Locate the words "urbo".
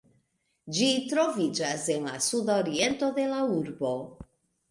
3.59-3.95